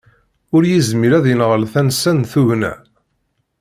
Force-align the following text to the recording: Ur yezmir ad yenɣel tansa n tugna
Ur 0.55 0.63
yezmir 0.67 1.11
ad 1.13 1.25
yenɣel 1.29 1.63
tansa 1.73 2.11
n 2.17 2.21
tugna 2.31 2.73